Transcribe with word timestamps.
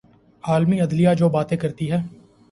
اعلی 0.43 0.79
عدلیہ 0.81 1.13
جو 1.17 1.29
باتیں 1.29 1.57
کرتی 1.57 1.91
ہے۔ 1.91 1.97